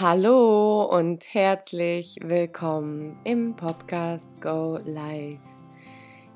Hallo 0.00 0.84
und 0.84 1.24
herzlich 1.34 2.20
willkommen 2.22 3.18
im 3.24 3.56
Podcast 3.56 4.28
Go 4.40 4.78
Live. 4.84 5.40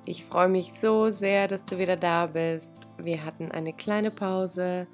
Ich 0.04 0.24
freue 0.24 0.48
mich 0.48 0.72
so 0.74 1.12
sehr, 1.12 1.46
dass 1.46 1.64
du 1.64 1.78
wieder 1.78 1.94
da 1.94 2.26
bist. 2.26 2.72
Wir 2.98 3.24
hatten 3.24 3.52
eine 3.52 3.72
kleine 3.72 4.10
Pause, 4.10 4.88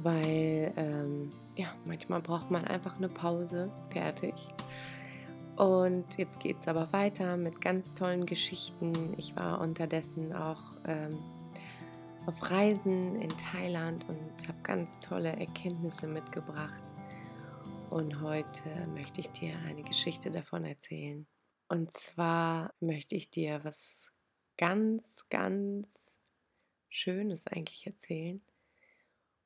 weil 0.00 0.72
ähm, 0.76 1.30
ja, 1.56 1.74
manchmal 1.84 2.20
braucht 2.20 2.52
man 2.52 2.64
einfach 2.64 2.98
eine 2.98 3.08
Pause. 3.08 3.68
Fertig. 3.90 4.34
Und 5.56 6.16
jetzt 6.18 6.38
geht 6.38 6.60
es 6.60 6.68
aber 6.68 6.92
weiter 6.92 7.36
mit 7.36 7.60
ganz 7.60 7.92
tollen 7.94 8.26
Geschichten. 8.26 8.92
Ich 9.16 9.34
war 9.34 9.60
unterdessen 9.60 10.32
auch 10.32 10.62
ähm, 10.86 11.18
auf 12.26 12.48
Reisen 12.48 13.20
in 13.20 13.32
Thailand 13.52 14.04
und 14.08 14.46
habe 14.46 14.58
ganz 14.62 15.00
tolle 15.00 15.30
Erkenntnisse 15.30 16.06
mitgebracht 16.06 16.81
und 17.92 18.22
heute 18.22 18.86
möchte 18.86 19.20
ich 19.20 19.28
dir 19.32 19.54
eine 19.66 19.82
Geschichte 19.82 20.30
davon 20.30 20.64
erzählen. 20.64 21.26
Und 21.68 21.92
zwar 21.92 22.72
möchte 22.80 23.14
ich 23.14 23.30
dir 23.30 23.62
was 23.64 24.10
ganz, 24.56 25.26
ganz 25.28 26.16
Schönes 26.88 27.46
eigentlich 27.46 27.86
erzählen 27.86 28.40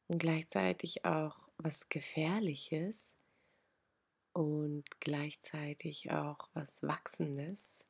und 0.07 0.19
gleichzeitig 0.21 1.05
auch 1.05 1.48
was 1.59 1.88
Gefährliches 1.88 3.16
und 4.33 4.85
gleichzeitig 5.01 6.13
auch 6.13 6.49
was 6.55 6.85
Wachsendes. 6.85 7.85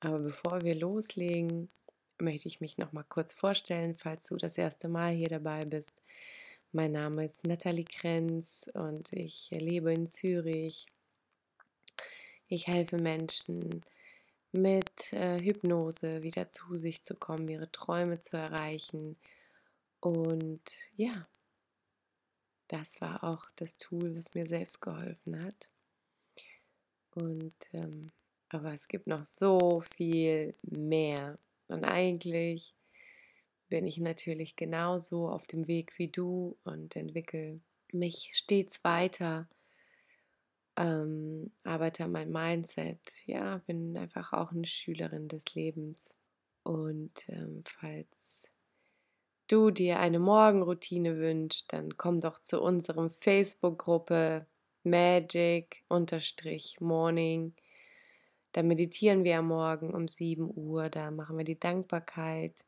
Aber 0.00 0.18
bevor 0.18 0.60
wir 0.60 0.74
loslegen, 0.74 1.70
möchte 2.20 2.48
ich 2.48 2.60
mich 2.60 2.76
noch 2.76 2.92
mal 2.92 3.04
kurz 3.04 3.32
vorstellen, 3.32 3.96
falls 3.96 4.26
du 4.26 4.36
das 4.36 4.58
erste 4.58 4.90
Mal 4.90 5.14
hier 5.14 5.28
dabei 5.28 5.64
bist. 5.64 6.03
Mein 6.76 6.90
Name 6.90 7.24
ist 7.24 7.46
Nathalie 7.46 7.84
Krenz 7.84 8.68
und 8.74 9.12
ich 9.12 9.48
lebe 9.52 9.92
in 9.92 10.08
Zürich. 10.08 10.86
Ich 12.48 12.66
helfe 12.66 12.96
Menschen 12.96 13.84
mit 14.50 15.12
äh, 15.12 15.38
Hypnose 15.38 16.24
wieder 16.24 16.50
zu 16.50 16.76
sich 16.76 17.04
zu 17.04 17.14
kommen, 17.14 17.46
ihre 17.46 17.70
Träume 17.70 18.18
zu 18.18 18.36
erreichen. 18.38 19.16
Und 20.00 20.62
ja, 20.96 21.28
das 22.66 23.00
war 23.00 23.22
auch 23.22 23.46
das 23.54 23.76
Tool, 23.76 24.16
was 24.16 24.34
mir 24.34 24.48
selbst 24.48 24.80
geholfen 24.80 25.44
hat. 25.44 25.70
Und 27.14 27.54
ähm, 27.72 28.10
aber 28.48 28.74
es 28.74 28.88
gibt 28.88 29.06
noch 29.06 29.26
so 29.26 29.84
viel 29.94 30.56
mehr. 30.62 31.38
Und 31.68 31.84
eigentlich 31.84 32.74
bin 33.74 33.86
ich 33.88 33.98
natürlich 33.98 34.54
genauso 34.54 35.28
auf 35.28 35.48
dem 35.48 35.66
Weg 35.66 35.98
wie 35.98 36.06
du 36.06 36.56
und 36.62 36.94
entwickle 36.94 37.58
mich 37.90 38.30
stets 38.32 38.84
weiter, 38.84 39.48
ähm, 40.76 41.50
arbeite 41.64 42.04
an 42.04 42.12
meinem 42.12 42.30
Mindset. 42.30 43.00
Ja, 43.26 43.58
bin 43.66 43.98
einfach 43.98 44.32
auch 44.32 44.52
eine 44.52 44.64
Schülerin 44.64 45.26
des 45.26 45.56
Lebens. 45.56 46.16
Und 46.62 47.28
ähm, 47.28 47.64
falls 47.66 48.48
du 49.48 49.72
dir 49.72 49.98
eine 49.98 50.20
Morgenroutine 50.20 51.18
wünschst, 51.18 51.72
dann 51.72 51.96
komm 51.96 52.20
doch 52.20 52.38
zu 52.38 52.62
unserem 52.62 53.10
Facebook-Gruppe 53.10 54.46
Magic-Morning. 54.84 57.54
Da 58.52 58.62
meditieren 58.62 59.24
wir 59.24 59.38
am 59.38 59.48
Morgen 59.48 59.92
um 59.92 60.06
7 60.06 60.48
Uhr, 60.54 60.90
da 60.90 61.10
machen 61.10 61.36
wir 61.36 61.44
die 61.44 61.58
Dankbarkeit 61.58 62.64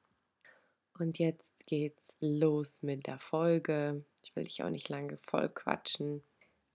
und 0.99 1.19
jetzt 1.19 1.67
geht's 1.67 2.15
los 2.21 2.83
mit 2.83 3.07
der 3.07 3.19
Folge. 3.19 4.05
Ich 4.23 4.35
will 4.35 4.45
dich 4.45 4.63
auch 4.63 4.71
nicht 4.71 4.89
lange 4.89 5.19
voll 5.19 5.49
quatschen. 5.49 6.23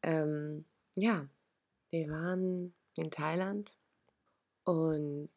Ähm, 0.03 0.65
ja, 0.95 1.27
wir 1.89 2.09
waren 2.09 2.73
in 2.97 3.11
Thailand 3.11 3.71
und 4.63 5.29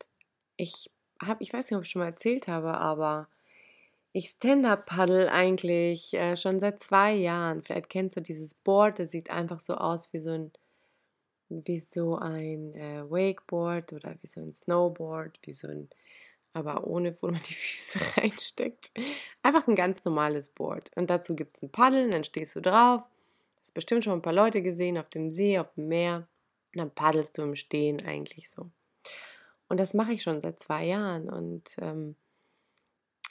ich 0.57 0.91
habe, 1.21 1.43
ich 1.43 1.53
weiß 1.53 1.71
nicht, 1.71 1.77
ob 1.77 1.85
ich 1.85 1.91
schon 1.91 2.01
mal 2.01 2.07
erzählt 2.07 2.49
habe, 2.49 2.75
aber 2.75 3.29
ich 4.13 4.31
Stand-Up-Paddle 4.31 5.31
eigentlich 5.31 6.14
äh, 6.14 6.37
schon 6.37 6.61
seit 6.61 6.81
zwei 6.81 7.14
Jahren. 7.14 7.63
Vielleicht 7.63 7.91
kennst 7.91 8.17
du 8.17 8.20
dieses 8.20 8.55
Board, 8.55 8.98
das 8.98 9.11
sieht 9.11 9.31
einfach 9.31 9.61
so 9.61 9.75
aus 9.75 10.13
wie 10.13 10.20
so 10.20 10.31
ein, 10.31 10.53
wie 11.48 11.79
so 11.79 12.17
ein 12.17 12.75
äh, 12.75 13.03
Wakeboard 13.11 13.92
oder 13.92 14.14
wie 14.23 14.27
so 14.27 14.41
ein 14.41 14.53
Snowboard, 14.53 15.41
wie 15.42 15.53
so 15.53 15.69
ein 15.69 15.89
aber 16.55 16.87
ohne, 16.87 17.15
wo 17.20 17.27
man 17.27 17.42
die 17.42 17.55
Füße 17.55 17.98
reinsteckt. 18.17 18.92
Einfach 19.42 19.69
ein 19.69 19.75
ganz 19.75 20.05
normales 20.05 20.48
Board. 20.48 20.91
Und 20.95 21.11
dazu 21.11 21.37
gibt 21.37 21.57
es 21.57 21.63
ein 21.63 21.70
Paddeln, 21.70 22.11
dann 22.11 22.25
stehst 22.25 22.57
du 22.57 22.63
drauf. 22.63 23.03
Hast 23.59 23.75
bestimmt 23.75 24.05
schon 24.05 24.15
ein 24.15 24.23
paar 24.23 24.33
Leute 24.33 24.63
gesehen 24.63 24.97
auf 24.97 25.11
dem 25.11 25.31
See, 25.31 25.59
auf 25.59 25.75
dem 25.75 25.89
Meer. 25.89 26.29
Und 26.73 26.79
dann 26.79 26.91
paddelst 26.91 27.37
du 27.37 27.43
im 27.43 27.57
Stehen 27.57 28.05
eigentlich 28.07 28.48
so. 28.48 28.70
Und 29.69 29.79
das 29.79 29.95
mache 29.95 30.13
ich 30.13 30.23
schon 30.23 30.41
seit 30.41 30.61
zwei 30.61 30.87
Jahren. 30.87 31.29
Und 31.29 31.75
ähm, 31.81 32.14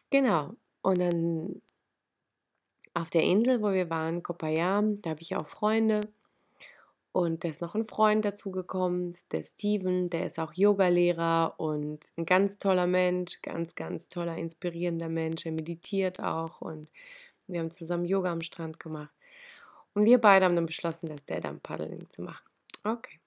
genau. 0.09 0.55
Und 0.81 0.99
dann 0.99 1.61
auf 2.93 3.09
der 3.09 3.23
Insel, 3.23 3.61
wo 3.61 3.71
wir 3.71 3.89
waren, 3.89 4.21
Kopayam, 4.21 5.01
da 5.01 5.11
habe 5.11 5.21
ich 5.21 5.35
auch 5.35 5.47
Freunde. 5.47 6.01
Und 7.13 7.43
da 7.43 7.47
ist 7.49 7.61
noch 7.61 7.75
ein 7.75 7.85
Freund 7.85 8.25
dazugekommen, 8.25 9.15
der 9.31 9.43
Steven, 9.43 10.09
der 10.09 10.25
ist 10.25 10.39
auch 10.39 10.51
Yogalehrer 10.51 11.53
und 11.59 12.11
ein 12.17 12.25
ganz 12.25 12.57
toller 12.57 12.87
Mensch, 12.87 13.39
ganz, 13.43 13.75
ganz 13.75 14.09
toller, 14.09 14.35
inspirierender 14.35 15.09
Mensch. 15.09 15.45
Er 15.45 15.51
meditiert 15.51 16.19
auch 16.19 16.59
und 16.61 16.91
wir 17.45 17.59
haben 17.59 17.69
zusammen 17.69 18.05
Yoga 18.05 18.31
am 18.31 18.41
Strand 18.41 18.79
gemacht. 18.79 19.13
Und 19.93 20.05
wir 20.05 20.19
beide 20.19 20.45
haben 20.45 20.55
dann 20.55 20.65
beschlossen, 20.65 21.07
das 21.07 21.23
der 21.23 21.39
dann 21.39 21.59
Paddeln 21.59 22.09
zu 22.09 22.23
machen. 22.23 22.49
Okay. 22.83 23.19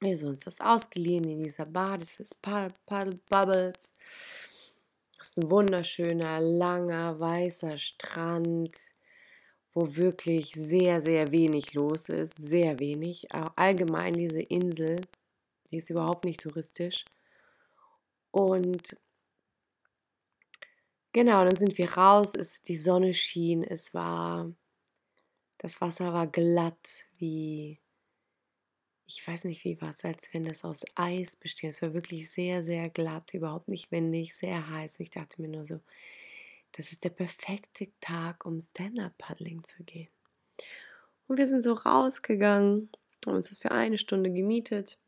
Wir 0.00 0.16
sind 0.16 0.28
uns 0.28 0.44
das 0.44 0.60
ausgeliehen 0.60 1.24
in 1.24 1.42
dieser 1.42 1.66
Bar, 1.66 1.98
das 1.98 2.20
ist 2.20 2.40
Paddle 2.40 3.18
Bubbles. 3.28 3.96
Das 5.18 5.30
ist 5.30 5.38
ein 5.38 5.50
wunderschöner, 5.50 6.38
langer, 6.40 7.18
weißer 7.18 7.76
Strand 7.76 8.78
wo 9.72 9.96
wirklich 9.96 10.52
sehr, 10.52 11.00
sehr 11.00 11.30
wenig 11.30 11.74
los 11.74 12.08
ist, 12.08 12.34
sehr 12.36 12.78
wenig. 12.80 13.32
Allgemein 13.32 14.14
diese 14.14 14.40
Insel, 14.42 15.00
die 15.70 15.78
ist 15.78 15.90
überhaupt 15.90 16.24
nicht 16.24 16.40
touristisch. 16.40 17.04
Und 18.32 18.96
genau, 21.12 21.40
dann 21.40 21.56
sind 21.56 21.78
wir 21.78 21.92
raus, 21.92 22.32
es, 22.34 22.62
die 22.62 22.76
Sonne 22.76 23.14
schien, 23.14 23.62
es 23.62 23.94
war, 23.94 24.52
das 25.58 25.80
Wasser 25.80 26.12
war 26.12 26.26
glatt, 26.26 27.06
wie, 27.18 27.80
ich 29.06 29.26
weiß 29.26 29.44
nicht 29.44 29.64
wie 29.64 29.80
was, 29.80 30.04
als 30.04 30.32
wenn 30.32 30.44
das 30.44 30.64
aus 30.64 30.82
Eis 30.94 31.36
besteht. 31.36 31.70
Es 31.70 31.82
war 31.82 31.94
wirklich 31.94 32.30
sehr, 32.30 32.62
sehr 32.62 32.88
glatt, 32.90 33.34
überhaupt 33.34 33.68
nicht 33.68 33.90
wendig, 33.92 34.34
sehr 34.34 34.68
heiß. 34.68 34.98
Und 34.98 35.04
ich 35.04 35.10
dachte 35.10 35.40
mir 35.40 35.48
nur 35.48 35.64
so, 35.64 35.80
das 36.72 36.92
ist 36.92 37.04
der 37.04 37.10
perfekte 37.10 37.88
Tag, 38.00 38.46
um 38.46 38.60
Stand-Up-Paddling 38.60 39.64
zu 39.64 39.82
gehen. 39.84 40.08
Und 41.26 41.38
wir 41.38 41.46
sind 41.46 41.62
so 41.62 41.72
rausgegangen, 41.72 42.90
haben 43.26 43.36
uns 43.36 43.48
das 43.48 43.58
für 43.58 43.70
eine 43.70 43.98
Stunde 43.98 44.30
gemietet. 44.30 44.98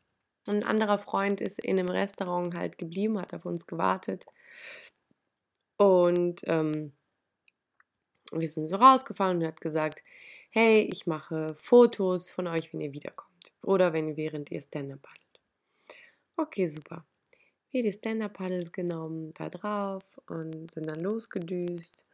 Und 0.47 0.55
ein 0.55 0.63
anderer 0.63 0.97
Freund 0.97 1.41
ist 1.41 1.59
in 1.59 1.79
einem 1.79 1.89
Restaurant 1.89 2.55
halt 2.55 2.77
geblieben, 2.77 3.19
hat 3.19 3.33
auf 3.33 3.45
uns 3.45 3.65
gewartet. 3.65 4.25
Und 5.77 6.41
ähm, 6.45 6.93
wir 8.31 8.49
sind 8.49 8.67
so 8.67 8.75
rausgefahren 8.75 9.37
und 9.37 9.47
hat 9.47 9.61
gesagt, 9.61 10.03
hey, 10.49 10.81
ich 10.91 11.07
mache 11.07 11.55
Fotos 11.55 12.29
von 12.29 12.47
euch, 12.47 12.73
wenn 12.73 12.81
ihr 12.81 12.93
wiederkommt. 12.93 13.53
Oder 13.61 13.93
wenn 13.93 14.17
während 14.17 14.51
ihr 14.51 14.61
Stand-Up 14.61 15.01
paddelt. 15.01 15.41
Okay, 16.37 16.67
super 16.67 17.05
wir 17.73 17.83
die 17.83 17.91
Stand-Up-Paddles 17.91 18.71
genommen, 18.71 19.33
da 19.33 19.49
drauf 19.49 20.03
und 20.27 20.71
sind 20.71 20.87
dann 20.87 21.01
losgedüst. 21.01 22.05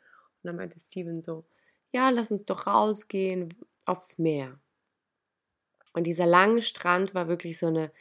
Und 0.42 0.47
dann 0.47 0.56
meinte 0.56 0.80
Steven 0.80 1.22
so, 1.22 1.46
ja, 1.92 2.09
lass 2.09 2.31
uns 2.31 2.46
doch 2.46 2.66
rausgehen 2.66 3.53
aufs 3.86 4.18
Meer. 4.18 4.59
Und 5.94 6.07
dieser 6.07 6.25
lange 6.25 6.62
Strand 6.62 7.13
war 7.13 7.28
wirklich 7.28 7.57
so 7.57 7.68
eine 7.68 7.92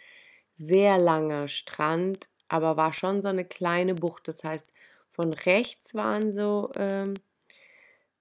sehr 0.54 0.98
langer 0.98 1.48
Strand, 1.48 2.28
aber 2.48 2.76
war 2.76 2.92
schon 2.92 3.22
so 3.22 3.28
eine 3.28 3.44
kleine 3.44 3.94
Bucht. 3.94 4.28
Das 4.28 4.44
heißt, 4.44 4.72
von 5.08 5.32
rechts 5.32 5.94
waren 5.94 6.32
so 6.32 6.70
ähm, 6.76 7.14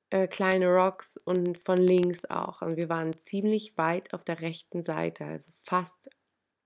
äh, 0.09 0.27
kleine 0.27 0.67
Rocks 0.67 1.17
und 1.17 1.57
von 1.57 1.77
links 1.77 2.25
auch. 2.25 2.61
Und 2.61 2.77
wir 2.77 2.89
waren 2.89 3.15
ziemlich 3.17 3.77
weit 3.77 4.13
auf 4.13 4.23
der 4.23 4.41
rechten 4.41 4.81
Seite, 4.81 5.25
also 5.25 5.51
fast 5.63 6.09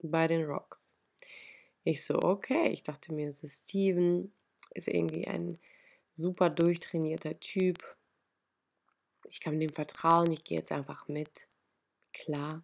bei 0.01 0.28
den 0.28 0.45
Rocks. 0.45 0.81
Ich 1.83 2.06
so, 2.06 2.16
okay. 2.22 2.69
Ich 2.69 2.83
dachte 2.83 3.13
mir 3.13 3.31
so, 3.31 3.48
Steven 3.48 4.33
ist 4.74 4.88
irgendwie 4.88 5.28
ein 5.28 5.60
super 6.12 6.50
durchtrainierter 6.50 7.39
Typ. 7.39 7.98
Ich 9.28 9.39
kann 9.39 9.60
dem 9.60 9.69
vertrauen, 9.69 10.31
ich 10.31 10.44
gehe 10.44 10.57
jetzt 10.57 10.72
einfach 10.72 11.07
mit. 11.07 11.48
Klar. 12.13 12.63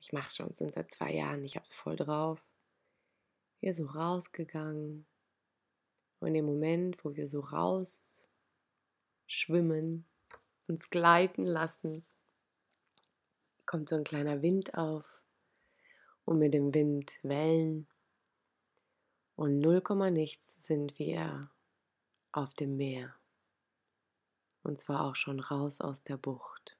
Ich 0.00 0.12
mache 0.12 0.30
schon 0.30 0.52
sind 0.54 0.72
seit 0.72 0.92
zwei 0.92 1.12
Jahren, 1.12 1.44
ich 1.44 1.56
hab's 1.56 1.74
voll 1.74 1.96
drauf. 1.96 2.42
Wir 3.60 3.74
so 3.74 3.86
rausgegangen. 3.86 5.06
Und 6.20 6.34
im 6.34 6.44
Moment, 6.46 7.04
wo 7.04 7.16
wir 7.16 7.26
so 7.26 7.40
raus 7.40 8.24
schwimmen, 9.26 10.06
uns 10.68 10.90
gleiten 10.90 11.44
lassen, 11.44 12.04
kommt 13.66 13.88
so 13.88 13.96
ein 13.96 14.04
kleiner 14.04 14.42
Wind 14.42 14.74
auf 14.74 15.19
und 16.30 16.38
mit 16.38 16.54
dem 16.54 16.72
Wind 16.72 17.18
Wellen. 17.24 17.88
Und 19.34 19.58
null 19.58 19.80
Komma 19.80 20.10
nichts 20.10 20.64
sind 20.64 20.96
wir 20.96 21.50
auf 22.30 22.54
dem 22.54 22.76
Meer. 22.76 23.16
Und 24.62 24.78
zwar 24.78 25.06
auch 25.06 25.16
schon 25.16 25.40
raus 25.40 25.80
aus 25.80 26.04
der 26.04 26.16
Bucht. 26.16 26.78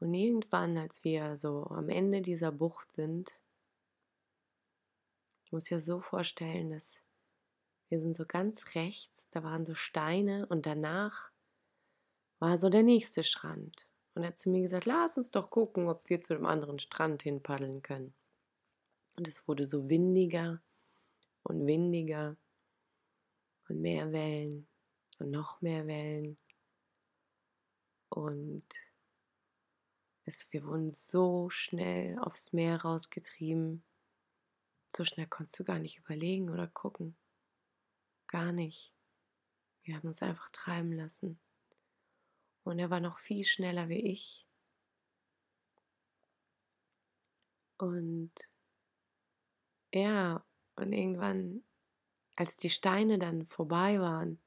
Und 0.00 0.14
irgendwann, 0.14 0.78
als 0.78 1.04
wir 1.04 1.36
so 1.36 1.66
am 1.66 1.90
Ende 1.90 2.22
dieser 2.22 2.50
Bucht 2.50 2.90
sind, 2.92 3.38
ich 5.44 5.52
muss 5.52 5.68
ja 5.68 5.78
so 5.80 6.00
vorstellen, 6.00 6.70
dass 6.70 7.04
wir 7.90 8.00
sind 8.00 8.16
so 8.16 8.24
ganz 8.24 8.74
rechts, 8.74 9.28
da 9.28 9.42
waren 9.42 9.66
so 9.66 9.74
Steine 9.74 10.46
und 10.46 10.64
danach 10.64 11.30
war 12.38 12.56
so 12.56 12.70
der 12.70 12.84
nächste 12.84 13.22
Strand. 13.22 13.86
Und 14.14 14.22
er 14.22 14.28
hat 14.28 14.38
zu 14.38 14.48
mir 14.48 14.62
gesagt, 14.62 14.86
lass 14.86 15.16
uns 15.18 15.30
doch 15.30 15.50
gucken, 15.50 15.88
ob 15.88 16.08
wir 16.08 16.20
zu 16.20 16.34
dem 16.34 16.46
anderen 16.46 16.78
Strand 16.78 17.22
hin 17.22 17.42
paddeln 17.42 17.82
können. 17.82 18.14
Und 19.16 19.26
es 19.28 19.46
wurde 19.48 19.66
so 19.66 19.88
windiger 19.88 20.62
und 21.42 21.66
windiger 21.66 22.36
und 23.68 23.80
mehr 23.80 24.12
Wellen 24.12 24.68
und 25.18 25.30
noch 25.30 25.60
mehr 25.60 25.86
Wellen. 25.86 26.36
Und 28.08 28.66
es, 30.24 30.46
wir 30.52 30.64
wurden 30.64 30.90
so 30.90 31.50
schnell 31.50 32.18
aufs 32.18 32.52
Meer 32.52 32.82
rausgetrieben. 32.82 33.82
So 34.88 35.04
schnell 35.04 35.26
konntest 35.26 35.58
du 35.58 35.64
gar 35.64 35.78
nicht 35.78 35.98
überlegen 35.98 36.50
oder 36.50 36.68
gucken. 36.68 37.16
Gar 38.28 38.52
nicht. 38.52 38.94
Wir 39.82 39.96
haben 39.96 40.06
uns 40.06 40.22
einfach 40.22 40.48
treiben 40.50 40.92
lassen. 40.92 41.38
Und 42.64 42.78
er 42.78 42.90
war 42.90 43.00
noch 43.00 43.18
viel 43.18 43.44
schneller 43.44 43.88
wie 43.88 44.00
ich. 44.00 44.46
Und 47.78 48.32
ja, 49.92 50.44
und 50.76 50.92
irgendwann, 50.92 51.62
als 52.36 52.56
die 52.56 52.70
Steine 52.70 53.18
dann 53.18 53.46
vorbei 53.46 54.00
waren 54.00 54.40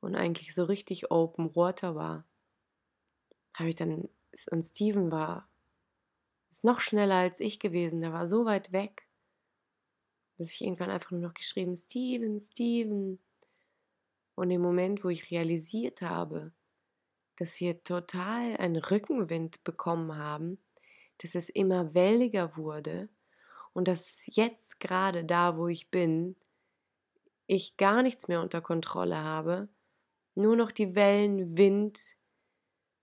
und 0.00 0.14
eigentlich 0.14 0.54
so 0.54 0.64
richtig 0.64 1.10
Open 1.10 1.54
Water 1.56 1.94
war, 1.94 2.24
habe 3.54 3.70
ich 3.70 3.76
dann, 3.76 4.08
und 4.50 4.62
Steven 4.62 5.10
war, 5.10 5.48
ist 6.50 6.64
noch 6.64 6.80
schneller 6.80 7.16
als 7.16 7.40
ich 7.40 7.60
gewesen, 7.60 8.00
der 8.00 8.12
war 8.12 8.26
so 8.26 8.44
weit 8.44 8.72
weg, 8.72 9.06
dass 10.36 10.50
ich 10.50 10.62
irgendwann 10.62 10.90
einfach 10.90 11.10
nur 11.10 11.20
noch 11.20 11.34
geschrieben, 11.34 11.74
Steven, 11.76 12.38
Steven. 12.40 13.18
Und 14.34 14.50
im 14.50 14.62
Moment, 14.62 15.02
wo 15.02 15.08
ich 15.08 15.30
realisiert 15.30 16.00
habe, 16.00 16.52
dass 17.38 17.60
wir 17.60 17.84
total 17.84 18.56
einen 18.56 18.76
Rückenwind 18.76 19.62
bekommen 19.62 20.16
haben, 20.16 20.58
dass 21.18 21.36
es 21.36 21.48
immer 21.48 21.94
welliger 21.94 22.56
wurde 22.56 23.08
und 23.72 23.86
dass 23.86 24.26
jetzt 24.26 24.80
gerade 24.80 25.24
da, 25.24 25.56
wo 25.56 25.68
ich 25.68 25.88
bin, 25.88 26.34
ich 27.46 27.76
gar 27.76 28.02
nichts 28.02 28.26
mehr 28.26 28.42
unter 28.42 28.60
Kontrolle 28.60 29.18
habe, 29.18 29.68
nur 30.34 30.56
noch 30.56 30.72
die 30.72 30.96
Wellen, 30.96 31.56
Wind 31.56 32.16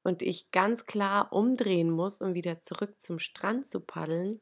und 0.04 0.22
ich 0.22 0.52
ganz 0.52 0.86
klar 0.86 1.32
umdrehen 1.32 1.90
muss, 1.90 2.20
um 2.20 2.34
wieder 2.34 2.60
zurück 2.60 3.02
zum 3.02 3.20
Strand 3.20 3.68
zu 3.68 3.80
paddeln, 3.80 4.42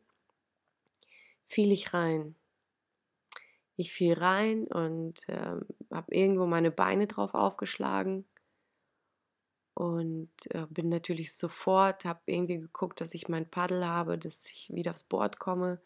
fiel 1.45 1.71
ich 1.71 1.93
rein. 1.93 2.35
Ich 3.75 3.93
fiel 3.93 4.13
rein 4.13 4.65
und 4.67 5.29
äh, 5.29 5.55
habe 5.91 6.15
irgendwo 6.15 6.47
meine 6.47 6.71
Beine 6.71 7.05
drauf 7.05 7.35
aufgeschlagen 7.35 8.25
und 9.73 10.29
äh, 10.49 10.65
bin 10.69 10.89
natürlich 10.89 11.33
sofort, 11.33 12.05
habe 12.05 12.21
irgendwie 12.25 12.59
geguckt, 12.59 13.01
dass 13.01 13.13
ich 13.13 13.27
mein 13.27 13.49
Paddel 13.49 13.85
habe, 13.85 14.17
dass 14.17 14.45
ich 14.47 14.69
wieder 14.71 14.91
aufs 14.91 15.03
Board 15.03 15.39
komme. 15.39 15.81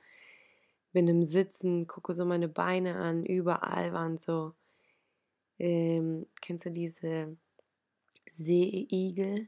Bin 0.91 1.07
im 1.07 1.23
Sitzen, 1.23 1.87
gucke 1.87 2.13
so 2.13 2.25
meine 2.25 2.47
Beine 2.47 2.95
an, 2.95 3.25
überall 3.25 3.93
waren 3.93 4.17
so, 4.17 4.53
ähm, 5.59 6.27
kennst 6.41 6.65
du 6.65 6.71
diese 6.71 7.37
Seeigel, 8.31 9.47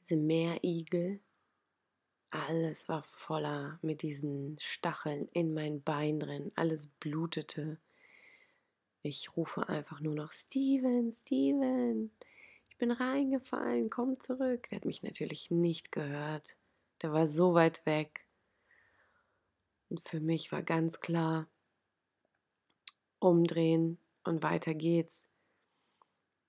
diese 0.00 0.16
Meerigel? 0.16 1.20
Alles 2.30 2.88
war 2.88 3.02
voller 3.04 3.78
mit 3.82 4.02
diesen 4.02 4.56
Stacheln 4.58 5.28
in 5.32 5.52
mein 5.52 5.82
Bein 5.82 6.20
drin, 6.20 6.52
alles 6.56 6.86
blutete. 6.86 7.78
Ich 9.02 9.36
rufe 9.36 9.68
einfach 9.68 10.00
nur 10.00 10.14
noch 10.14 10.32
Steven, 10.32 11.12
Steven 11.12 12.10
bin 12.82 12.90
reingefallen, 12.90 13.90
komm 13.90 14.18
zurück. 14.18 14.66
Der 14.68 14.78
hat 14.78 14.84
mich 14.84 15.04
natürlich 15.04 15.52
nicht 15.52 15.92
gehört. 15.92 16.56
Der 17.00 17.12
war 17.12 17.28
so 17.28 17.54
weit 17.54 17.86
weg. 17.86 18.26
Und 19.88 20.00
für 20.08 20.18
mich 20.18 20.50
war 20.50 20.64
ganz 20.64 20.98
klar, 20.98 21.46
umdrehen 23.20 23.98
und 24.24 24.42
weiter 24.42 24.74
geht's. 24.74 25.28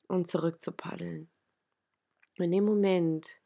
Und 0.07 0.27
zurück 0.27 0.59
zu 0.59 0.71
paddeln. 0.71 1.29
In 2.39 2.49
dem 2.49 2.65
Moment, 2.65 3.39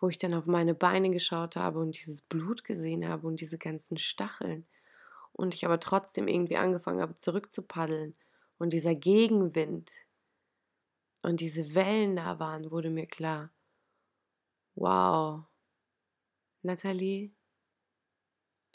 wo 0.00 0.10
ich 0.10 0.18
dann 0.18 0.34
auf 0.34 0.44
meine 0.44 0.74
Beine 0.74 1.08
geschaut 1.08 1.56
habe 1.56 1.78
und 1.78 1.98
dieses 1.98 2.20
Blut 2.20 2.62
gesehen 2.62 3.08
habe 3.08 3.26
und 3.26 3.40
diese 3.40 3.56
ganzen 3.56 3.96
Stacheln 3.96 4.66
und 5.32 5.54
ich 5.54 5.64
aber 5.64 5.80
trotzdem 5.80 6.28
irgendwie 6.28 6.58
angefangen 6.58 7.00
habe 7.00 7.14
zurück 7.14 7.50
zu 7.50 7.62
paddeln 7.62 8.12
und 8.58 8.74
dieser 8.74 8.94
Gegenwind 8.94 9.90
und 11.22 11.40
diese 11.40 11.74
Wellen 11.74 12.16
da 12.16 12.38
waren, 12.38 12.70
wurde 12.70 12.90
mir 12.90 13.06
klar, 13.06 13.52
wow, 14.74 15.44
Nathalie, 16.62 17.32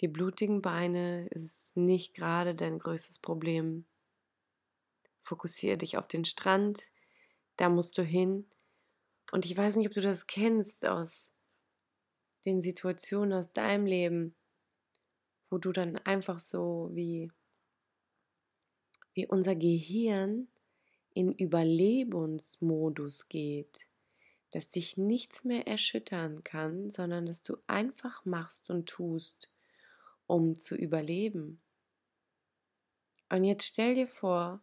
die 0.02 0.08
blutigen 0.08 0.62
Beine 0.62 1.28
ist 1.30 1.76
nicht 1.78 2.14
gerade 2.14 2.54
dein 2.54 2.80
größtes 2.80 3.20
Problem. 3.20 3.86
Fokussiere 5.22 5.78
dich 5.78 5.98
auf 5.98 6.08
den 6.08 6.26
Strand, 6.26 6.92
da 7.56 7.70
musst 7.70 7.98
du 7.98 8.04
hin. 8.04 8.50
Und 9.32 9.46
ich 9.46 9.56
weiß 9.56 9.76
nicht, 9.76 9.88
ob 9.88 9.94
du 9.94 10.02
das 10.02 10.28
kennst 10.28 10.86
aus 10.86 11.32
den 12.46 12.62
Situationen 12.62 13.34
aus 13.34 13.54
deinem 13.54 13.86
Leben, 13.86 14.36
wo 15.50 15.58
du 15.58 15.72
dann 15.72 15.98
einfach 15.98 16.40
so 16.40 16.90
wie, 16.94 17.32
wie 19.14 19.26
unser 19.26 19.56
Gehirn 19.56 20.48
in 21.16 21.32
Überlebensmodus 21.32 23.30
geht, 23.30 23.88
dass 24.52 24.70
dich 24.70 24.98
nichts 24.98 25.44
mehr 25.46 25.66
erschüttern 25.66 26.44
kann, 26.44 26.90
sondern 26.90 27.26
dass 27.26 27.42
du 27.42 27.58
einfach 27.68 28.26
machst 28.26 28.70
und 28.70 28.86
tust, 28.88 29.50
um 30.28 30.56
zu 30.56 30.76
überleben. 30.76 31.62
Und 33.30 33.46
jetzt 33.46 33.66
stell 33.66 33.96
dir 33.96 34.08
vor, 34.08 34.62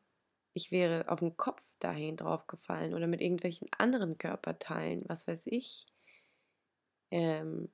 ich 0.52 0.70
wäre 0.70 1.08
auf 1.08 1.20
den 1.20 1.36
Kopf 1.38 1.62
dahin 1.78 2.16
drauf 2.16 2.46
gefallen 2.46 2.92
oder 2.92 3.06
mit 3.06 3.22
irgendwelchen 3.22 3.68
anderen 3.76 4.18
Körperteilen, 4.18 5.04
was 5.08 5.26
weiß 5.26 5.46
ich. 5.46 5.86
Ähm, 7.10 7.70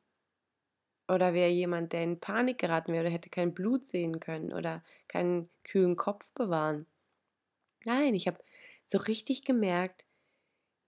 oder 1.08 1.34
wäre 1.34 1.50
jemand, 1.50 1.92
der 1.92 2.04
in 2.04 2.20
Panik 2.20 2.58
geraten 2.58 2.92
wäre 2.92 3.06
oder 3.06 3.12
hätte 3.12 3.30
kein 3.30 3.54
Blut 3.54 3.88
sehen 3.88 4.20
können 4.20 4.52
oder 4.52 4.84
keinen 5.08 5.50
kühlen 5.64 5.96
Kopf 5.96 6.32
bewahren. 6.32 6.86
Nein, 7.84 8.14
ich 8.14 8.26
habe 8.26 8.38
so 8.88 8.98
richtig 8.98 9.44
gemerkt, 9.44 10.06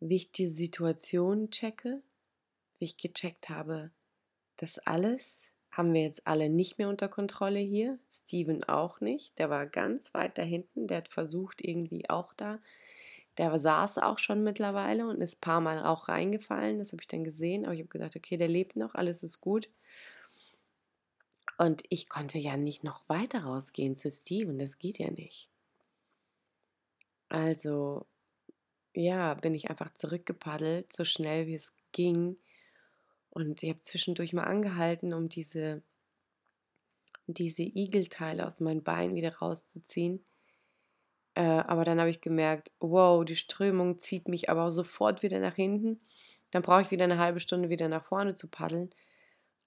wie 0.00 0.16
ich 0.16 0.32
die 0.32 0.48
Situation 0.48 1.50
checke, 1.50 2.02
wie 2.78 2.86
ich 2.86 2.96
gecheckt 2.96 3.50
habe, 3.50 3.90
das 4.56 4.78
alles 4.78 5.42
haben 5.70 5.92
wir 5.92 6.02
jetzt 6.02 6.26
alle 6.26 6.48
nicht 6.48 6.78
mehr 6.78 6.88
unter 6.88 7.08
Kontrolle 7.08 7.60
hier. 7.60 7.98
Steven 8.10 8.64
auch 8.64 9.00
nicht. 9.00 9.38
Der 9.38 9.50
war 9.50 9.66
ganz 9.66 10.12
weit 10.14 10.36
da 10.38 10.42
hinten. 10.42 10.88
Der 10.88 10.98
hat 10.98 11.08
versucht, 11.08 11.62
irgendwie 11.62 12.08
auch 12.10 12.32
da. 12.34 12.58
Der 13.38 13.56
saß 13.56 13.98
auch 13.98 14.18
schon 14.18 14.42
mittlerweile 14.42 15.06
und 15.06 15.20
ist 15.20 15.36
ein 15.36 15.40
paar 15.40 15.60
Mal 15.60 15.84
auch 15.84 16.08
reingefallen. 16.08 16.78
Das 16.78 16.92
habe 16.92 17.02
ich 17.02 17.08
dann 17.08 17.22
gesehen. 17.22 17.64
Aber 17.64 17.74
ich 17.74 17.80
habe 17.80 17.88
gedacht, 17.88 18.16
okay, 18.16 18.36
der 18.36 18.48
lebt 18.48 18.76
noch, 18.76 18.94
alles 18.94 19.22
ist 19.22 19.40
gut. 19.40 19.70
Und 21.58 21.82
ich 21.90 22.08
konnte 22.08 22.38
ja 22.38 22.56
nicht 22.56 22.82
noch 22.82 23.06
weiter 23.08 23.44
rausgehen 23.44 23.94
zu 23.96 24.10
Steven. 24.10 24.58
Das 24.58 24.78
geht 24.78 24.98
ja 24.98 25.10
nicht. 25.10 25.49
Also, 27.30 28.06
ja, 28.92 29.34
bin 29.34 29.54
ich 29.54 29.70
einfach 29.70 29.94
zurückgepaddelt, 29.94 30.92
so 30.92 31.04
schnell 31.04 31.46
wie 31.46 31.54
es 31.54 31.72
ging. 31.92 32.36
Und 33.30 33.62
ich 33.62 33.70
habe 33.70 33.80
zwischendurch 33.82 34.32
mal 34.32 34.44
angehalten, 34.44 35.14
um 35.14 35.28
diese, 35.28 35.82
diese 37.26 37.62
Igelteile 37.62 38.46
aus 38.46 38.60
meinen 38.60 38.82
Beinen 38.82 39.14
wieder 39.14 39.36
rauszuziehen. 39.36 40.24
Äh, 41.34 41.42
aber 41.42 41.84
dann 41.84 42.00
habe 42.00 42.10
ich 42.10 42.20
gemerkt, 42.20 42.72
wow, 42.80 43.24
die 43.24 43.36
Strömung 43.36 44.00
zieht 44.00 44.28
mich 44.28 44.50
aber 44.50 44.70
sofort 44.72 45.22
wieder 45.22 45.38
nach 45.38 45.54
hinten. 45.54 46.00
Dann 46.50 46.62
brauche 46.62 46.82
ich 46.82 46.90
wieder 46.90 47.04
eine 47.04 47.18
halbe 47.18 47.38
Stunde 47.38 47.70
wieder 47.70 47.88
nach 47.88 48.04
vorne 48.04 48.34
zu 48.34 48.48
paddeln. 48.48 48.90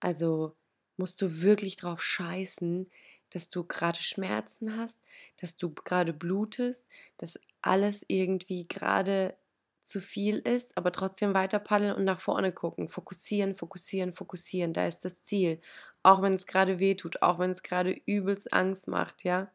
Also 0.02 0.58
musst 0.98 1.22
du 1.22 1.42
wirklich 1.42 1.78
drauf 1.78 2.04
scheißen, 2.04 2.92
dass 3.36 3.50
du 3.50 3.64
gerade 3.64 4.00
Schmerzen 4.00 4.78
hast, 4.78 5.00
dass 5.42 5.58
du 5.58 5.74
gerade 5.74 6.14
blutest, 6.14 6.86
dass 7.18 7.40
alles 7.62 8.06
irgendwie 8.08 8.68
gerade 8.68 9.36
zu 9.84 10.02
viel 10.02 10.38
ist, 10.38 10.78
aber 10.78 10.92
trotzdem 10.92 11.34
weiter 11.34 11.60
paddeln 11.60 11.94
und 11.94 12.06
nach 12.06 12.22
vorne 12.22 12.52
gucken. 12.52 12.88
Fokussieren, 12.88 13.54
fokussieren, 13.54 14.14
fokussieren. 14.14 14.74
Da 14.74 14.88
ist 14.88 15.04
das 15.04 15.22
Ziel. 15.24 15.62
Auch 16.04 16.22
wenn 16.22 16.34
es 16.34 16.46
gerade 16.46 16.80
weh 16.80 16.96
tut, 16.96 17.22
auch 17.22 17.40
wenn 17.40 17.52
es 17.52 17.64
gerade 17.64 17.92
übelst 18.06 18.54
Angst 18.54 18.88
macht, 18.88 19.24
ja. 19.24 19.52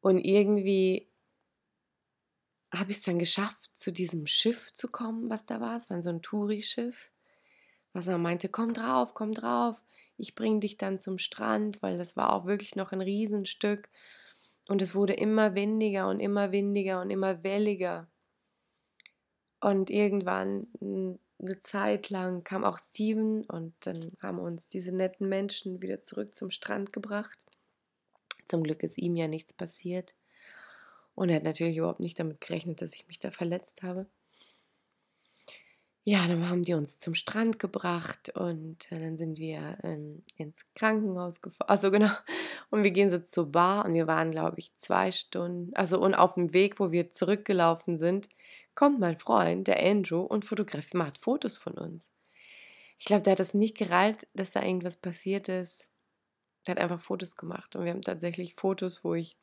Und 0.00 0.18
irgendwie 0.18 1.08
habe 2.72 2.90
ich 2.90 2.98
es 2.98 3.02
dann 3.02 3.18
geschafft, 3.18 3.70
zu 3.74 3.92
diesem 3.92 4.26
Schiff 4.26 4.72
zu 4.72 4.88
kommen, 4.88 5.30
was 5.30 5.46
da 5.46 5.60
war. 5.60 5.76
Es 5.76 5.90
war 5.90 6.02
so 6.02 6.10
ein 6.10 6.22
Touri-Schiff. 6.22 7.10
Was 7.92 8.06
er 8.06 8.18
meinte, 8.18 8.48
komm 8.48 8.74
drauf, 8.74 9.14
komm 9.14 9.32
drauf. 9.32 9.82
Ich 10.16 10.34
bringe 10.34 10.60
dich 10.60 10.76
dann 10.76 10.98
zum 10.98 11.18
Strand, 11.18 11.82
weil 11.82 11.98
das 11.98 12.16
war 12.16 12.32
auch 12.32 12.46
wirklich 12.46 12.76
noch 12.76 12.92
ein 12.92 13.00
Riesenstück. 13.00 13.88
Und 14.68 14.82
es 14.82 14.94
wurde 14.94 15.12
immer 15.12 15.54
windiger 15.54 16.08
und 16.08 16.20
immer 16.20 16.52
windiger 16.52 17.00
und 17.00 17.10
immer 17.10 17.42
welliger. 17.42 18.08
Und 19.60 19.90
irgendwann, 19.90 20.66
eine 20.80 21.60
Zeit 21.60 22.10
lang, 22.10 22.44
kam 22.44 22.64
auch 22.64 22.78
Steven 22.78 23.44
und 23.44 23.74
dann 23.80 24.12
haben 24.20 24.38
uns 24.38 24.68
diese 24.68 24.92
netten 24.92 25.28
Menschen 25.28 25.82
wieder 25.82 26.00
zurück 26.00 26.34
zum 26.34 26.50
Strand 26.50 26.92
gebracht. 26.92 27.38
Zum 28.46 28.62
Glück 28.62 28.82
ist 28.82 28.98
ihm 28.98 29.16
ja 29.16 29.28
nichts 29.28 29.52
passiert. 29.52 30.14
Und 31.14 31.30
er 31.30 31.36
hat 31.36 31.44
natürlich 31.44 31.78
überhaupt 31.78 32.00
nicht 32.00 32.18
damit 32.18 32.40
gerechnet, 32.40 32.82
dass 32.82 32.94
ich 32.94 33.06
mich 33.06 33.18
da 33.18 33.30
verletzt 33.30 33.82
habe 33.82 34.06
ja, 36.08 36.24
dann 36.28 36.48
haben 36.48 36.62
die 36.62 36.74
uns 36.74 37.00
zum 37.00 37.16
Strand 37.16 37.58
gebracht 37.58 38.30
und 38.36 38.92
äh, 38.92 39.00
dann 39.00 39.16
sind 39.16 39.38
wir 39.38 39.76
ähm, 39.82 40.22
ins 40.36 40.56
Krankenhaus 40.76 41.42
gefahren. 41.42 41.68
Also 41.68 41.90
genau. 41.90 42.12
Und 42.70 42.84
wir 42.84 42.92
gehen 42.92 43.10
so 43.10 43.18
zur 43.18 43.50
Bar 43.50 43.84
und 43.84 43.94
wir 43.94 44.06
waren, 44.06 44.30
glaube 44.30 44.58
ich, 44.58 44.76
zwei 44.76 45.10
Stunden. 45.10 45.74
Also 45.74 46.00
und 46.00 46.14
auf 46.14 46.34
dem 46.34 46.52
Weg, 46.52 46.80
wo 46.80 46.90
wir 46.90 47.10
zurückgelaufen 47.10 47.96
sind, 47.96 48.28
kommt 48.74 49.00
mein 49.00 49.16
Freund, 49.16 49.68
der 49.68 49.80
Andrew, 49.84 50.20
und 50.20 50.44
fotografiert, 50.44 50.94
macht 50.94 51.18
Fotos 51.18 51.56
von 51.56 51.74
uns. 51.74 52.10
Ich 52.98 53.06
glaube, 53.06 53.22
der 53.22 53.32
hat 53.32 53.40
es 53.40 53.54
nicht 53.54 53.76
gereilt, 53.76 54.26
dass 54.34 54.52
da 54.52 54.62
irgendwas 54.62 54.96
passiert 54.96 55.48
ist. 55.48 55.88
Der 56.66 56.76
hat 56.76 56.82
einfach 56.82 57.00
Fotos 57.00 57.36
gemacht 57.36 57.76
und 57.76 57.84
wir 57.84 57.92
haben 57.92 58.02
tatsächlich 58.02 58.54
Fotos, 58.54 59.02
wo 59.04 59.14
ich 59.14 59.36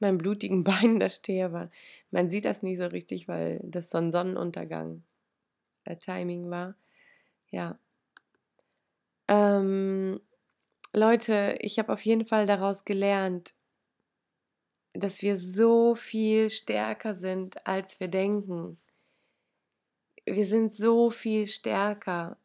meinen 0.00 0.18
blutigen 0.18 0.64
Bein 0.64 1.00
da 1.00 1.08
stehe, 1.08 1.44
aber 1.44 1.70
man 2.10 2.30
sieht 2.30 2.44
das 2.44 2.62
nicht 2.62 2.78
so 2.78 2.86
richtig, 2.86 3.28
weil 3.28 3.60
das 3.64 3.90
so 3.90 3.98
ein 3.98 4.10
Sonnenuntergang 4.10 5.02
äh, 5.88 5.96
Timing 5.96 6.50
war. 6.50 6.74
Ja. 7.50 7.78
Ähm, 9.28 10.20
Leute, 10.92 11.58
ich 11.60 11.78
habe 11.78 11.92
auf 11.92 12.04
jeden 12.04 12.26
Fall 12.26 12.46
daraus 12.46 12.84
gelernt, 12.84 13.54
dass 14.92 15.22
wir 15.22 15.36
so 15.36 15.94
viel 15.94 16.50
stärker 16.50 17.14
sind, 17.14 17.66
als 17.66 18.00
wir 18.00 18.08
denken. 18.08 18.78
Wir 20.24 20.46
sind 20.46 20.74
so 20.74 21.10
viel 21.10 21.46
stärker. 21.46 22.36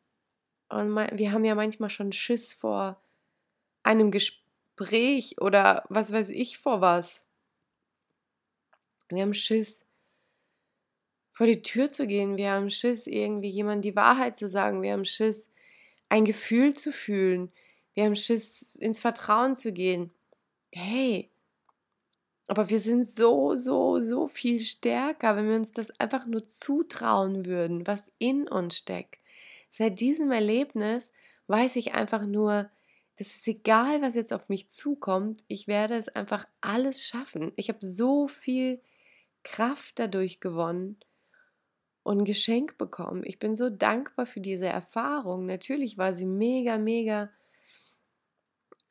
Und 0.70 0.96
wir 0.96 1.32
haben 1.32 1.46
ja 1.46 1.56
manchmal 1.56 1.90
schon 1.90 2.12
Schiss 2.12 2.54
vor 2.54 3.02
einem 3.84 4.12
Gespräch 4.12 5.40
oder 5.42 5.86
was 5.90 6.12
weiß 6.12 6.30
ich 6.30 6.58
vor 6.58 6.82
was. 6.82 7.26
Wir 9.10 9.22
haben 9.22 9.34
Schiss 9.34 9.83
vor 11.34 11.48
die 11.48 11.62
Tür 11.62 11.90
zu 11.90 12.08
gehen. 12.08 12.38
Wir 12.38 12.52
haben 12.52 12.70
Schiss, 12.70 13.08
irgendwie 13.08 13.50
jemand 13.50 13.84
die 13.84 13.96
Wahrheit 13.96 14.38
zu 14.38 14.48
sagen. 14.48 14.82
Wir 14.82 14.94
haben 14.94 15.06
Schiss, 15.06 15.50
ein 16.08 16.26
Gefühl 16.26 16.76
zu 16.76 16.92
fühlen. 16.92 17.52
Wir 17.96 18.06
haben 18.06 18.16
Schiss, 18.16 18.76
ins 18.76 19.00
Vertrauen 19.00 19.56
zu 19.56 19.74
gehen. 19.74 20.12
Hey, 20.72 21.30
aber 22.48 22.70
wir 22.70 22.80
sind 22.80 23.08
so, 23.08 23.56
so, 23.56 24.00
so 24.00 24.28
viel 24.28 24.60
stärker, 24.60 25.36
wenn 25.36 25.48
wir 25.48 25.56
uns 25.56 25.72
das 25.72 25.92
einfach 26.00 26.26
nur 26.26 26.48
zutrauen 26.48 27.46
würden, 27.46 27.88
was 27.88 28.12
in 28.20 28.48
uns 28.48 28.78
steckt. 28.78 29.18
Seit 29.70 30.00
diesem 30.00 30.32
Erlebnis 30.32 31.12
weiß 31.48 31.76
ich 31.78 31.94
einfach 31.94 32.26
nur, 32.26 32.70
es 33.16 33.36
ist 33.36 33.48
egal, 33.48 34.02
was 34.02 34.16
jetzt 34.16 34.34
auf 34.34 34.50
mich 34.50 34.70
zukommt, 34.70 35.44
ich 35.48 35.68
werde 35.68 35.96
es 35.96 36.10
einfach 36.10 36.48
alles 36.62 37.06
schaffen. 37.06 37.54
Ich 37.56 37.70
habe 37.70 37.80
so 37.82 38.28
viel 38.28 38.82
Kraft 39.44 39.98
dadurch 40.00 40.40
gewonnen 40.40 40.98
und 42.04 42.20
ein 42.20 42.26
Geschenk 42.26 42.78
bekommen. 42.78 43.24
Ich 43.26 43.40
bin 43.40 43.56
so 43.56 43.70
dankbar 43.70 44.26
für 44.26 44.42
diese 44.42 44.68
Erfahrung. 44.68 45.46
Natürlich 45.46 45.98
war 45.98 46.14
sie 46.14 46.26
mega, 46.26 46.78
mega 46.78 47.30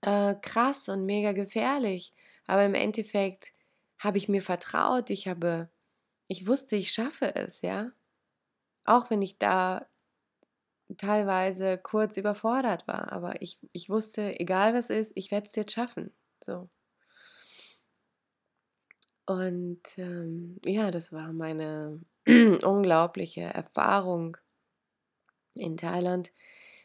äh, 0.00 0.34
krass 0.34 0.88
und 0.88 1.04
mega 1.06 1.32
gefährlich, 1.32 2.12
aber 2.46 2.64
im 2.64 2.74
Endeffekt 2.74 3.52
habe 3.98 4.18
ich 4.18 4.28
mir 4.28 4.42
vertraut. 4.42 5.10
Ich 5.10 5.28
habe, 5.28 5.70
ich 6.28 6.46
wusste, 6.46 6.76
ich 6.76 6.92
schaffe 6.92 7.34
es, 7.36 7.60
ja. 7.62 7.92
Auch 8.84 9.10
wenn 9.10 9.22
ich 9.22 9.38
da 9.38 9.86
teilweise 10.96 11.78
kurz 11.78 12.16
überfordert 12.16 12.88
war, 12.88 13.12
aber 13.12 13.40
ich, 13.40 13.58
ich 13.72 13.88
wusste, 13.88 14.38
egal 14.40 14.74
was 14.74 14.90
ist, 14.90 15.12
ich 15.14 15.30
werde 15.30 15.46
es 15.46 15.54
jetzt 15.54 15.72
schaffen. 15.72 16.12
So. 16.44 16.68
Und 19.26 19.80
ähm, 19.98 20.60
ja, 20.64 20.90
das 20.90 21.12
war 21.12 21.32
meine 21.32 22.00
unglaubliche 22.62 23.42
Erfahrung 23.42 24.36
in 25.54 25.76
Thailand. 25.76 26.32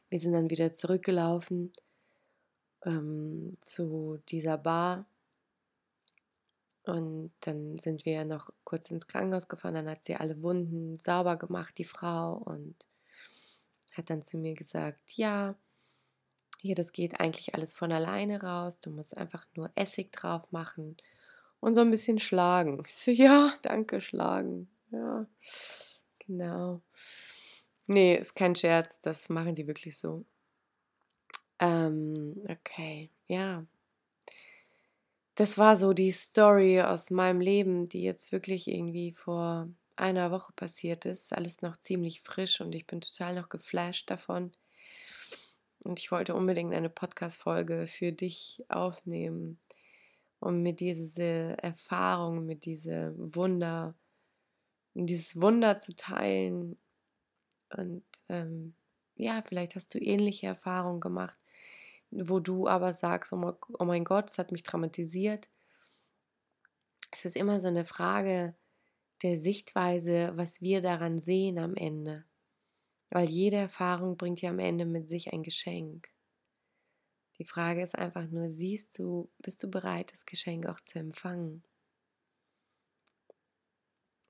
Wir 0.09 0.19
sind 0.19 0.33
dann 0.33 0.49
wieder 0.49 0.73
zurückgelaufen 0.73 1.73
ähm, 2.85 3.57
zu 3.61 4.21
dieser 4.29 4.57
Bar. 4.57 5.05
Und 6.83 7.33
dann 7.41 7.77
sind 7.77 8.05
wir 8.05 8.23
noch 8.23 8.49
kurz 8.63 8.89
ins 8.89 9.07
Krankenhaus 9.07 9.49
gefahren. 9.49 9.73
Dann 9.73 9.89
hat 9.89 10.05
sie 10.05 10.15
alle 10.15 10.41
Wunden 10.41 10.97
sauber 10.97 11.35
gemacht, 11.35 11.77
die 11.77 11.83
Frau, 11.83 12.35
und 12.35 12.75
hat 13.93 14.09
dann 14.09 14.23
zu 14.23 14.37
mir 14.37 14.53
gesagt: 14.53 15.17
Ja, 15.17 15.55
hier, 16.59 16.75
das 16.75 16.93
geht 16.93 17.19
eigentlich 17.19 17.53
alles 17.55 17.73
von 17.73 17.91
alleine 17.91 18.41
raus. 18.41 18.79
Du 18.79 18.89
musst 18.89 19.17
einfach 19.17 19.45
nur 19.55 19.69
Essig 19.75 20.11
drauf 20.13 20.51
machen 20.51 20.95
und 21.59 21.75
so 21.75 21.81
ein 21.81 21.91
bisschen 21.91 22.19
schlagen. 22.19 22.81
Ich 22.87 22.95
so, 22.95 23.11
ja, 23.11 23.53
danke, 23.61 24.01
schlagen. 24.01 24.69
Ja, 24.91 25.25
genau. 26.19 26.81
Nee, 27.87 28.15
ist 28.15 28.35
kein 28.35 28.55
Scherz, 28.55 28.99
das 29.01 29.29
machen 29.29 29.55
die 29.55 29.67
wirklich 29.67 29.97
so. 29.97 30.25
Ähm, 31.59 32.41
okay, 32.47 33.09
ja. 33.27 33.65
Das 35.35 35.57
war 35.57 35.77
so 35.77 35.93
die 35.93 36.11
Story 36.11 36.81
aus 36.81 37.11
meinem 37.11 37.41
Leben, 37.41 37.87
die 37.87 38.01
jetzt 38.01 38.31
wirklich 38.31 38.67
irgendwie 38.67 39.13
vor 39.13 39.69
einer 39.95 40.31
Woche 40.31 40.51
passiert 40.53 41.05
ist. 41.05 41.33
Alles 41.33 41.61
noch 41.61 41.77
ziemlich 41.77 42.21
frisch 42.21 42.61
und 42.61 42.73
ich 42.73 42.87
bin 42.87 43.01
total 43.01 43.35
noch 43.35 43.49
geflasht 43.49 44.09
davon. 44.09 44.51
Und 45.79 45.99
ich 45.99 46.11
wollte 46.11 46.35
unbedingt 46.35 46.73
eine 46.73 46.89
Podcast-Folge 46.89 47.87
für 47.87 48.11
dich 48.11 48.63
aufnehmen, 48.67 49.59
um 50.39 50.61
mit 50.61 50.79
diese 50.79 51.55
Erfahrung, 51.61 52.45
mit 52.45 52.65
diese 52.65 53.13
Wunder, 53.17 53.95
dieses 55.05 55.39
Wunder 55.39 55.77
zu 55.77 55.95
teilen. 55.95 56.77
Und 57.75 58.05
ähm, 58.29 58.73
ja, 59.15 59.43
vielleicht 59.45 59.75
hast 59.75 59.93
du 59.93 59.99
ähnliche 59.99 60.47
Erfahrungen 60.47 60.99
gemacht, 60.99 61.37
wo 62.09 62.39
du 62.39 62.67
aber 62.67 62.93
sagst, 62.93 63.33
oh, 63.33 63.53
oh 63.79 63.85
mein 63.85 64.05
Gott, 64.05 64.31
es 64.31 64.37
hat 64.37 64.51
mich 64.51 64.63
traumatisiert. 64.63 65.49
Es 67.11 67.25
ist 67.25 67.35
immer 67.35 67.59
so 67.59 67.67
eine 67.67 67.85
Frage 67.85 68.55
der 69.23 69.37
Sichtweise, 69.37 70.31
was 70.35 70.61
wir 70.61 70.81
daran 70.81 71.19
sehen 71.19 71.57
am 71.57 71.75
Ende. 71.75 72.25
Weil 73.09 73.29
jede 73.29 73.57
Erfahrung 73.57 74.17
bringt 74.17 74.41
ja 74.41 74.49
am 74.49 74.59
Ende 74.59 74.85
mit 74.85 75.07
sich 75.07 75.33
ein 75.33 75.43
Geschenk. 75.43 76.09
Die 77.39 77.45
Frage 77.45 77.81
ist 77.81 77.97
einfach 77.97 78.27
nur, 78.29 78.49
siehst 78.49 78.97
du, 78.97 79.29
bist 79.39 79.63
du 79.63 79.69
bereit, 79.69 80.11
das 80.11 80.25
Geschenk 80.25 80.65
auch 80.65 80.81
zu 80.81 80.99
empfangen? 80.99 81.63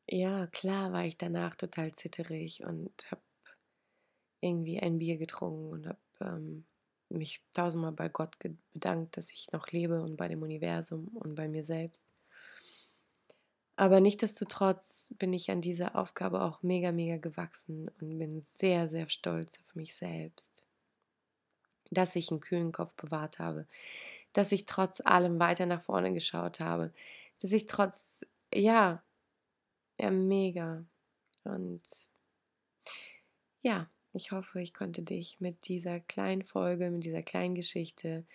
Ja, 0.09 0.47
klar 0.47 0.91
war 0.91 1.05
ich 1.05 1.17
danach 1.17 1.55
total 1.55 1.93
zitterig 1.93 2.61
und 2.65 2.91
habe 3.11 3.21
irgendwie 4.41 4.79
ein 4.79 4.97
Bier 4.99 5.17
getrunken 5.17 5.71
und 5.71 5.87
habe 5.87 5.99
ähm, 6.21 6.65
mich 7.09 7.43
tausendmal 7.53 7.91
bei 7.91 8.09
Gott 8.09 8.35
bedankt, 8.73 9.17
dass 9.17 9.31
ich 9.31 9.51
noch 9.51 9.67
lebe 9.71 10.01
und 10.03 10.17
bei 10.17 10.27
dem 10.27 10.41
Universum 10.41 11.07
und 11.09 11.35
bei 11.35 11.47
mir 11.47 11.63
selbst. 11.63 12.07
Aber 13.75 13.99
nichtsdestotrotz 14.01 15.15
bin 15.17 15.33
ich 15.33 15.49
an 15.49 15.61
dieser 15.61 15.95
Aufgabe 15.95 16.41
auch 16.41 16.61
mega, 16.63 16.91
mega 16.91 17.17
gewachsen 17.17 17.87
und 18.01 18.19
bin 18.19 18.41
sehr, 18.41 18.87
sehr 18.87 19.09
stolz 19.09 19.59
auf 19.61 19.73
mich 19.73 19.95
selbst, 19.95 20.65
dass 21.91 22.15
ich 22.15 22.31
einen 22.31 22.39
kühlen 22.39 22.71
Kopf 22.71 22.95
bewahrt 22.95 23.39
habe, 23.39 23.67
dass 24.33 24.51
ich 24.51 24.65
trotz 24.65 25.01
allem 25.01 25.39
weiter 25.39 25.65
nach 25.65 25.81
vorne 25.81 26.13
geschaut 26.13 26.59
habe, 26.59 26.93
dass 27.41 27.51
ich 27.51 27.67
trotz, 27.67 28.25
ja, 28.53 29.03
ja, 29.97 30.11
mega. 30.11 30.85
Und 31.43 31.81
ja, 33.61 33.89
ich 34.13 34.31
hoffe, 34.31 34.61
ich 34.61 34.73
konnte 34.73 35.01
dich 35.01 35.39
mit 35.39 35.67
dieser 35.67 35.99
kleinen 35.99 36.43
Folge, 36.43 36.89
mit 36.89 37.03
dieser 37.03 37.23
kleinen 37.23 37.55
Geschichte 37.55 38.25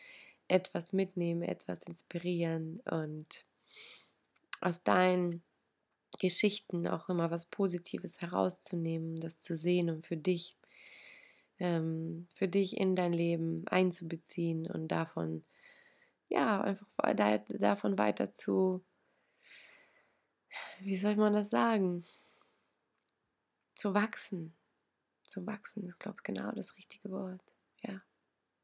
etwas 0.48 0.92
mitnehmen, 0.92 1.42
etwas 1.42 1.82
inspirieren 1.84 2.80
und 2.80 3.44
aus 4.60 4.82
deinen 4.82 5.42
Geschichten 6.20 6.86
auch 6.86 7.08
immer 7.08 7.30
was 7.30 7.46
Positives 7.46 8.20
herauszunehmen, 8.20 9.16
das 9.16 9.40
zu 9.40 9.56
sehen 9.56 9.90
und 9.90 10.06
für 10.06 10.16
dich, 10.16 10.56
ähm, 11.58 12.28
für 12.30 12.48
dich 12.48 12.76
in 12.76 12.94
dein 12.94 13.12
Leben 13.12 13.66
einzubeziehen 13.66 14.66
und 14.66 14.88
davon, 14.88 15.44
ja, 16.28 16.60
einfach 16.60 16.86
davon 17.58 17.98
weiter 17.98 18.32
zu, 18.32 18.84
wie 20.80 20.96
soll 20.96 21.16
man 21.16 21.32
das 21.32 21.50
sagen, 21.50 22.04
zu 23.74 23.94
wachsen. 23.94 24.54
Zu 25.24 25.46
wachsen 25.46 25.84
ist, 25.84 25.98
glaube 25.98 26.16
ich, 26.18 26.24
genau 26.24 26.50
das 26.52 26.76
richtige 26.76 27.10
Wort. 27.10 27.54
Ja, 27.82 28.00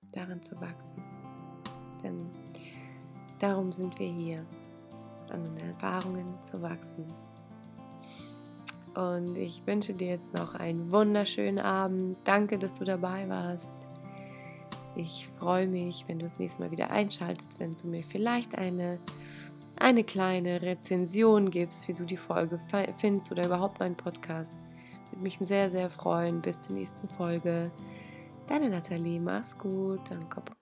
daran 0.03 0.43
zu 0.43 0.61
wachsen. 0.61 1.03
Denn 2.03 2.31
darum 3.39 3.73
sind 3.73 3.99
wir 3.99 4.11
hier, 4.11 4.47
an 5.31 5.45
den 5.45 5.57
Erfahrungen 5.59 6.39
zu 6.45 6.61
wachsen. 6.63 7.07
Und 8.95 9.37
ich 9.37 9.65
wünsche 9.67 9.95
dir 9.95 10.09
jetzt 10.09 10.33
noch 10.35 10.55
einen 10.55 10.91
wunderschönen 10.91 11.59
Abend. 11.59 12.19
Danke, 12.25 12.59
dass 12.59 12.79
du 12.79 12.85
dabei 12.85 13.29
warst. 13.29 13.69
Ich 14.97 15.29
freue 15.39 15.69
mich, 15.69 16.05
wenn 16.09 16.19
du 16.19 16.27
das 16.27 16.39
nächste 16.39 16.61
Mal 16.61 16.71
wieder 16.73 16.91
einschaltest, 16.91 17.61
wenn 17.61 17.75
du 17.75 17.87
mir 17.87 18.03
vielleicht 18.03 18.59
eine, 18.59 18.99
eine 19.81 20.05
kleine 20.05 20.63
Rezension 20.63 21.51
gibst, 21.51 21.89
wie 21.89 21.95
du 21.95 22.05
die 22.05 22.17
Folge 22.17 22.61
findest 22.99 23.31
oder 23.33 23.47
überhaupt 23.47 23.81
meinen 23.81 23.97
Podcast. 23.97 24.57
Würde 25.11 25.23
mich 25.23 25.39
sehr, 25.41 25.71
sehr 25.71 25.91
freuen. 25.91 26.41
Bis 26.41 26.61
zur 26.61 26.77
nächsten 26.77 27.09
Folge. 27.09 27.71
Deine 28.47 28.71
Nathalie, 28.71 29.21
mach's 29.21 29.57
gut, 29.57 30.01
dein 30.11 30.29
Kopf. 30.29 30.53